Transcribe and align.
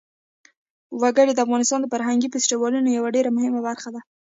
وګړي 1.01 1.31
د 1.33 1.39
افغانستان 1.45 1.79
د 1.81 1.85
فرهنګي 1.93 2.27
فستیوالونو 2.33 2.95
یوه 2.97 3.09
ډېره 3.15 3.29
مهمه 3.37 3.59
برخه 3.67 3.89
ده. 3.95 4.01